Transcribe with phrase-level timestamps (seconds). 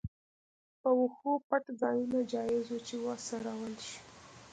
[0.81, 3.97] په وښو پټ ځایونه جایز وو چې وڅرول شي.